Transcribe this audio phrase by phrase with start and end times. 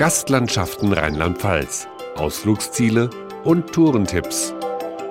[0.00, 3.10] Gastlandschaften Rheinland-Pfalz, Ausflugsziele
[3.44, 4.54] und Tourentipps.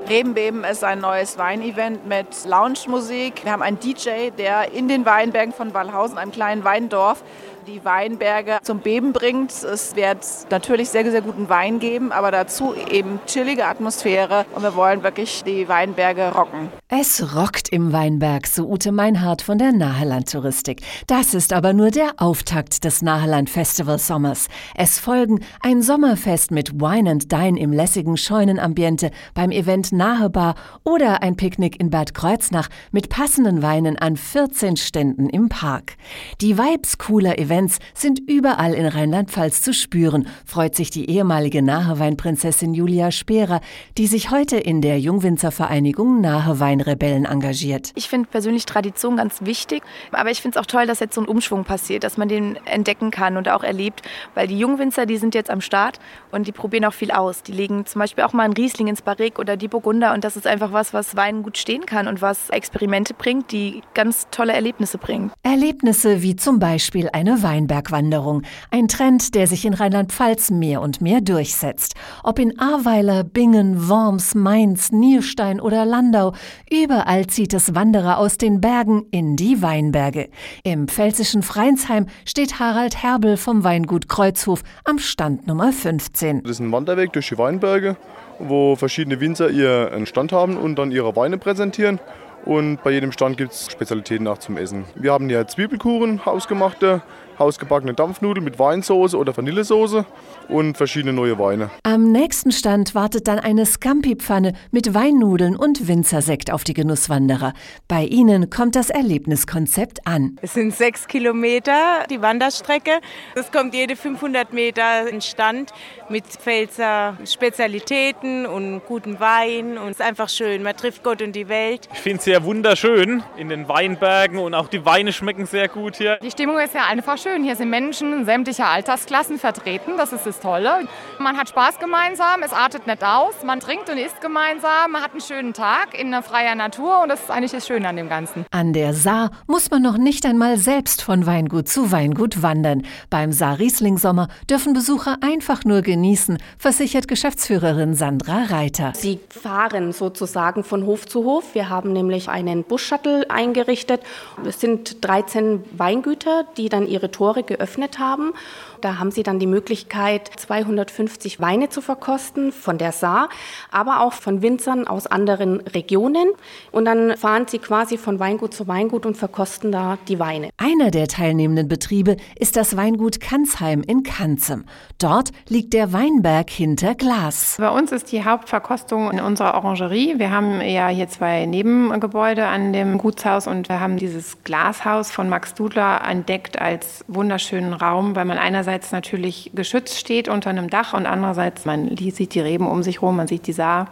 [0.09, 3.43] Rebenbeben ist ein neues Weinevent mit Lounge-Musik.
[3.43, 7.23] Wir haben einen DJ, der in den Weinbergen von Wallhausen, einem kleinen Weindorf,
[7.69, 9.51] die Weinberge zum Beben bringt.
[9.51, 14.75] Es wird natürlich sehr, sehr guten Wein geben, aber dazu eben chillige Atmosphäre und wir
[14.75, 16.69] wollen wirklich die Weinberge rocken.
[16.87, 20.81] Es rockt im Weinberg, so Ute Meinhardt von der Naheland Touristik.
[21.05, 24.47] Das ist aber nur der Auftakt des Naheland Festival Sommers.
[24.75, 31.21] Es folgen ein Sommerfest mit Wine and Dine im lässigen Scheunenambiente beim Event Nahebar oder
[31.21, 35.95] ein Picknick in Bad Kreuznach mit passenden Weinen an 14 Ständen im Park.
[36.41, 42.73] Die Vibes cooler Events sind überall in Rheinland-Pfalz zu spüren, freut sich die ehemalige Naheweinprinzessin
[42.73, 43.59] Julia Speerer,
[43.97, 47.91] die sich heute in der Jungwinzervereinigung Nahewein Weinrebellen engagiert.
[47.95, 51.21] Ich finde persönlich Tradition ganz wichtig, aber ich finde es auch toll, dass jetzt so
[51.21, 54.03] ein Umschwung passiert, dass man den entdecken kann und auch erlebt,
[54.35, 55.99] weil die Jungwinzer, die sind jetzt am Start
[56.31, 57.41] und die probieren auch viel aus.
[57.41, 60.37] Die legen zum Beispiel auch mal einen Riesling ins Barrique oder die Burgunder und das
[60.37, 64.53] ist einfach was, was Wein gut stehen kann und was Experimente bringt, die ganz tolle
[64.53, 65.31] Erlebnisse bringen.
[65.49, 71.21] Erlebnisse wie zum Beispiel eine Weinbergwanderung, ein Trend, der sich in Rheinland-Pfalz mehr und mehr
[71.21, 71.95] durchsetzt.
[72.23, 76.33] Ob in Ahrweiler, Bingen, Worms, Mainz, Nierstein oder Landau,
[76.71, 80.29] Überall zieht es Wanderer aus den Bergen in die Weinberge.
[80.63, 86.43] Im pfälzischen Freinsheim steht Harald Herbel vom Weingut Kreuzhof am Stand Nummer 15.
[86.43, 87.97] Das ist ein Wanderweg durch die Weinberge,
[88.37, 91.99] wo verschiedene Winzer ihren Stand haben und dann ihre Weine präsentieren.
[92.45, 94.85] Und bei jedem Stand gibt es Spezialitäten auch zum Essen.
[94.95, 97.01] Wir haben hier Zwiebelkuchen, hausgemachte,
[97.39, 100.05] hausgebackene Dampfnudeln mit Weinsauce oder Vanillesoße
[100.49, 101.69] und verschiedene neue Weine.
[101.83, 107.53] Am nächsten Stand wartet dann eine Scampi-Pfanne mit Weinnudeln und Winzersekt auf die Genusswanderer.
[107.87, 110.37] Bei ihnen kommt das Erlebniskonzept an.
[110.41, 112.99] Es sind sechs Kilometer die Wanderstrecke.
[113.35, 115.71] Es kommt jede 500 Meter ein Stand
[116.09, 119.77] mit Pfälzer Spezialitäten und guten Wein.
[119.77, 120.63] Und es ist einfach schön.
[120.63, 121.87] Man trifft Gott und die Welt.
[121.93, 125.95] Ich finde es sehr wunderschön in den Weinbergen und auch die Weine schmecken sehr gut
[125.95, 126.17] hier.
[126.21, 127.28] Die Stimmung ist ja einfach schön.
[127.41, 129.93] Hier sind Menschen sämtlicher Altersklassen vertreten.
[129.97, 130.87] Das ist das Tolle.
[131.19, 133.33] Man hat Spaß gemeinsam, es artet nicht aus.
[133.43, 137.09] Man trinkt und isst gemeinsam, man hat einen schönen Tag in einer freier Natur und
[137.09, 138.45] das ist eigentlich das Schöne an dem Ganzen.
[138.51, 142.83] An der Saar muss man noch nicht einmal selbst von Weingut zu Weingut wandern.
[143.09, 148.91] Beim Saar Riesling Sommer dürfen Besucher einfach nur genießen, versichert Geschäftsführerin Sandra Reiter.
[148.95, 151.53] Sie fahren sozusagen von Hof zu Hof.
[151.53, 154.01] Wir haben nämlich einen Bus-Shuttle eingerichtet.
[154.45, 158.31] Es sind 13 Weingüter, die dann ihre Tore geöffnet haben.
[158.79, 163.27] Da haben Sie dann die Möglichkeit, 250 Weine zu verkosten von der Saar,
[163.71, 166.29] aber auch von Winzern aus anderen Regionen.
[166.71, 170.49] Und dann fahren Sie quasi von Weingut zu Weingut und verkosten da die Weine.
[170.55, 174.63] Einer der teilnehmenden Betriebe ist das Weingut Kanzheim in Kanzem.
[174.97, 177.57] Dort liegt der Weinberg hinter Glas.
[177.59, 180.19] Bei uns ist die Hauptverkostung in unserer Orangerie.
[180.19, 185.27] Wir haben ja hier zwei Nebengebäude an dem Gutshaus und wir haben dieses Glashaus von
[185.27, 190.93] Max Dudler entdeckt als wunderschönen Raum, weil man einerseits natürlich geschützt steht unter einem Dach
[190.93, 193.87] und andererseits man sieht die Reben um sich herum, man sieht die Saar.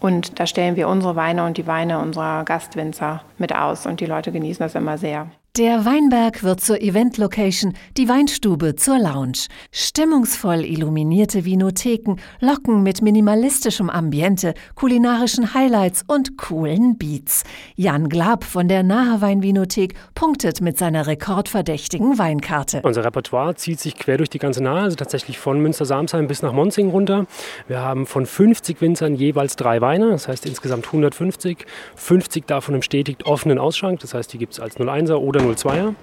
[0.00, 4.06] Und da stellen wir unsere Weine und die Weine unserer Gastwinzer mit aus und die
[4.06, 5.28] Leute genießen das immer sehr.
[5.56, 9.48] Der Weinberg wird zur Event-Location, die Weinstube zur Lounge.
[9.72, 17.42] Stimmungsvoll illuminierte Vinotheken locken mit minimalistischem Ambiente, kulinarischen Highlights und coolen Beats.
[17.74, 22.82] Jan Glab von der Nahe-Weinvinothek punktet mit seiner rekordverdächtigen Weinkarte.
[22.84, 26.52] Unser Repertoire zieht sich quer durch die ganze Nahe, also tatsächlich von Münster-Samsheim bis nach
[26.52, 27.26] Monzing runter.
[27.66, 31.66] Wir haben von 50 Winzern jeweils drei Weine, das heißt insgesamt 150.
[31.96, 35.94] 50 davon im stetig offenen Ausschank, das heißt, die gibt es als 01er oder 02er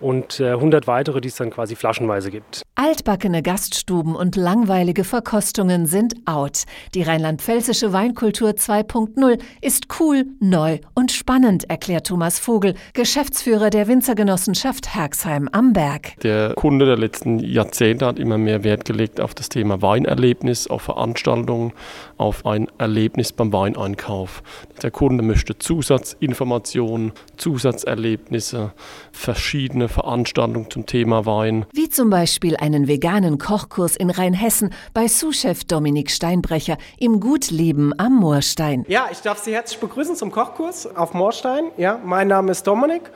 [0.00, 2.62] und äh, 100 weitere, die es dann quasi flaschenweise gibt.
[2.76, 6.64] Altbackene Gaststuben und langweilige Verkostungen sind out.
[6.94, 14.94] Die rheinland-pfälzische Weinkultur 2.0 ist cool, neu und spannend, erklärt Thomas Vogel, Geschäftsführer der Winzergenossenschaft
[14.94, 16.20] Herxheim am Berg.
[16.22, 20.82] Der Kunde der letzten Jahrzehnte hat immer mehr Wert gelegt auf das Thema Weinerlebnis, auf
[20.82, 21.72] Veranstaltungen,
[22.16, 24.42] auf ein Erlebnis beim Weineinkauf.
[24.82, 28.72] Der Kunde möchte Zusatzinformationen, Zusatzerlebnisse,
[29.12, 31.66] verschiedene Veranstaltungen zum Thema Wein.
[31.72, 38.14] Wie zum Beispiel einen veganen Kochkurs in Rheinhessen bei Sous-Chef Dominik Steinbrecher im Gutleben am
[38.16, 38.84] Moorstein.
[38.88, 41.70] Ja, ich darf Sie herzlich begrüßen zum Kochkurs auf Moorstein.
[41.76, 43.10] Ja, mein Name ist Dominik.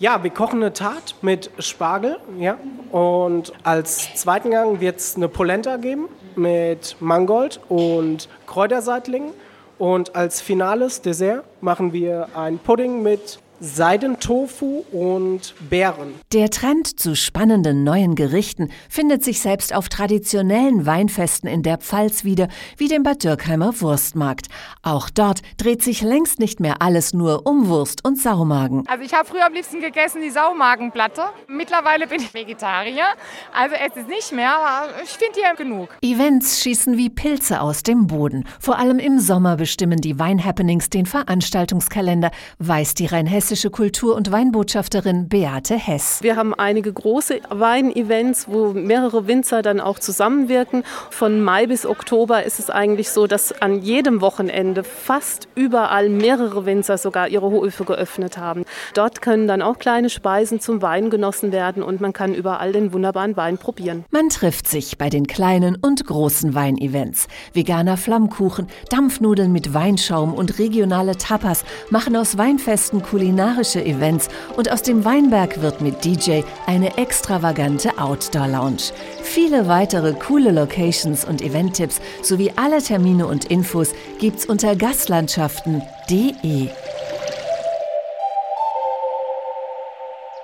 [0.00, 2.56] Ja, wir kochen eine Tat mit Spargel, ja.
[2.92, 9.32] Und als zweiten Gang wird es eine Polenta geben mit Mangold und Kräuterseitlingen.
[9.76, 16.14] Und als finales Dessert machen wir einen Pudding mit Seidentofu und Beeren.
[16.32, 22.22] Der Trend zu spannenden neuen Gerichten findet sich selbst auf traditionellen Weinfesten in der Pfalz
[22.22, 24.46] wieder, wie dem Bad Dürkheimer Wurstmarkt.
[24.82, 28.84] Auch dort dreht sich längst nicht mehr alles nur um Wurst und Saumagen.
[28.86, 31.22] Also ich habe früher am liebsten gegessen die Saumagenplatte.
[31.48, 33.06] Mittlerweile bin ich Vegetarier,
[33.52, 35.88] also esse es nicht mehr, aber ich finde hier genug.
[36.00, 38.44] Events schießen wie Pilze aus dem Boden.
[38.60, 43.06] Vor allem im Sommer bestimmen die Weinhappenings den Veranstaltungskalender, weiß die
[43.48, 46.18] rheinhessische Kultur- und Weinbotschafterin Beate Hess.
[46.20, 50.84] Wir haben einige große Weinevents, wo mehrere Winzer dann auch zusammenwirken.
[51.10, 56.66] Von Mai bis Oktober ist es eigentlich so, dass an jedem Wochenende fast überall mehrere
[56.66, 58.64] Winzer sogar ihre Höfe geöffnet haben.
[58.92, 62.92] Dort können dann auch kleine Speisen zum Wein genossen werden und man kann überall den
[62.92, 64.04] wunderbaren Wein probieren.
[64.10, 67.28] Man trifft sich bei den kleinen und großen Weinevents.
[67.54, 73.00] Veganer Flammkuchen, Dampfnudeln mit Weinschaum und regionale Tapas machen aus Weinfesten
[73.38, 78.92] kulinarische Events und aus dem Weinberg wird mit DJ eine extravagante Outdoor-Lounge.
[79.22, 86.68] Viele weitere coole Locations und Event-Tipps sowie alle Termine und Infos gibt's unter gastlandschaften.de.